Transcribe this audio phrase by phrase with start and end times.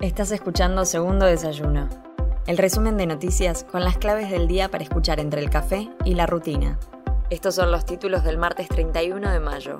[0.00, 1.86] Estás escuchando Segundo Desayuno,
[2.46, 6.14] el resumen de noticias con las claves del día para escuchar entre el café y
[6.14, 6.78] la rutina.
[7.28, 9.76] Estos son los títulos del martes 31 de mayo.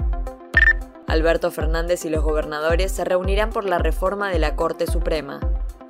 [1.06, 5.40] Alberto Fernández y los gobernadores se reunirán por la reforma de la Corte Suprema.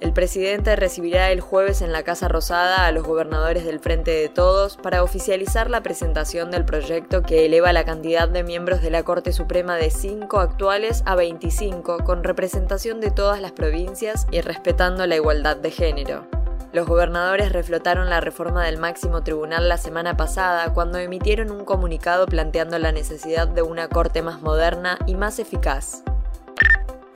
[0.01, 4.30] El presidente recibirá el jueves en la Casa Rosada a los gobernadores del Frente de
[4.30, 9.02] Todos para oficializar la presentación del proyecto que eleva la cantidad de miembros de la
[9.02, 15.07] Corte Suprema de 5 actuales a 25, con representación de todas las provincias y respetando
[15.07, 16.27] la igualdad de género.
[16.73, 22.24] Los gobernadores reflotaron la reforma del máximo tribunal la semana pasada cuando emitieron un comunicado
[22.24, 26.05] planteando la necesidad de una corte más moderna y más eficaz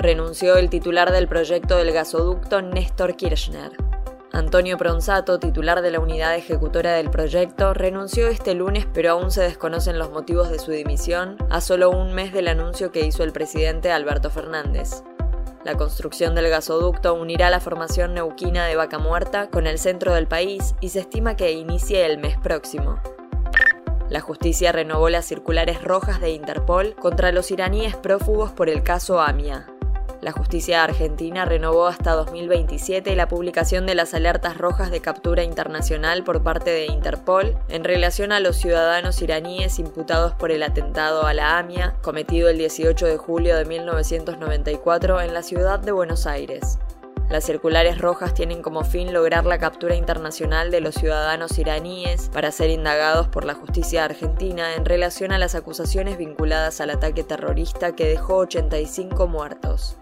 [0.05, 3.73] renunció el titular del proyecto del gasoducto Néstor Kirchner.
[4.33, 9.41] Antonio Pronsato, titular de la unidad ejecutora del proyecto, renunció este lunes, pero aún se
[9.41, 13.33] desconocen los motivos de su dimisión, a solo un mes del anuncio que hizo el
[13.33, 15.03] presidente Alberto Fernández.
[15.65, 20.27] La construcción del gasoducto unirá la formación neuquina de Vaca Muerta con el centro del
[20.27, 23.01] país y se estima que inicie el mes próximo.
[24.11, 29.19] La justicia renovó las circulares rojas de Interpol contra los iraníes prófugos por el caso
[29.19, 29.74] AMIA.
[30.25, 36.25] La justicia argentina renovó hasta 2027 la publicación de las alertas rojas de captura internacional
[36.25, 41.35] por parte de Interpol en relación a los ciudadanos iraníes imputados por el atentado a
[41.35, 46.79] la AMIA cometido el 18 de julio de 1994 en la ciudad de Buenos Aires.
[47.29, 52.51] Las circulares rojas tienen como fin lograr la captura internacional de los ciudadanos iraníes para
[52.51, 57.95] ser indagados por la justicia argentina en relación a las acusaciones vinculadas al ataque terrorista
[57.95, 59.99] que dejó 85 muertos.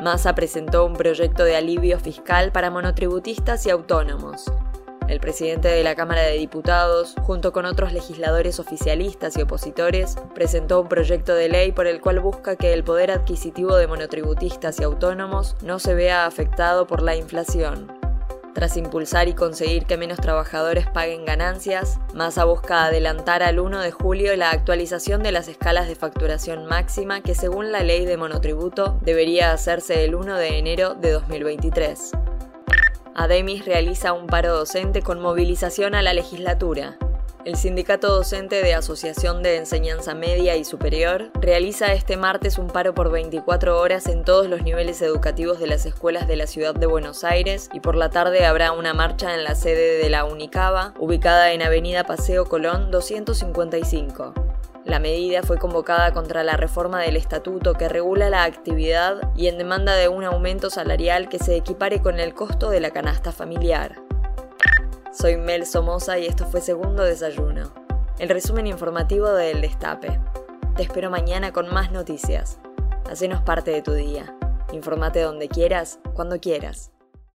[0.00, 4.50] Massa presentó un proyecto de alivio fiscal para monotributistas y autónomos.
[5.08, 10.80] El presidente de la Cámara de Diputados, junto con otros legisladores oficialistas y opositores, presentó
[10.80, 14.84] un proyecto de ley por el cual busca que el poder adquisitivo de monotributistas y
[14.84, 17.99] autónomos no se vea afectado por la inflación.
[18.54, 23.92] Tras impulsar y conseguir que menos trabajadores paguen ganancias, Massa busca adelantar al 1 de
[23.92, 28.98] julio la actualización de las escalas de facturación máxima que según la ley de monotributo
[29.02, 32.10] debería hacerse el 1 de enero de 2023.
[33.14, 36.98] Ademis realiza un paro docente con movilización a la legislatura.
[37.46, 42.94] El Sindicato Docente de Asociación de Enseñanza Media y Superior realiza este martes un paro
[42.94, 46.84] por 24 horas en todos los niveles educativos de las escuelas de la ciudad de
[46.84, 50.92] Buenos Aires y por la tarde habrá una marcha en la sede de la Unicaba,
[50.98, 54.34] ubicada en Avenida Paseo Colón 255.
[54.84, 59.56] La medida fue convocada contra la reforma del estatuto que regula la actividad y en
[59.56, 64.09] demanda de un aumento salarial que se equipare con el costo de la canasta familiar.
[65.12, 67.72] Soy Mel Somoza y esto fue Segundo Desayuno,
[68.20, 70.20] el resumen informativo de El Destape.
[70.76, 72.60] Te espero mañana con más noticias.
[73.10, 74.32] Hacenos parte de tu día.
[74.72, 76.92] Informate donde quieras, cuando quieras.